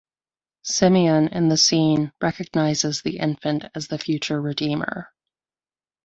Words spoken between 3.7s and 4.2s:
as the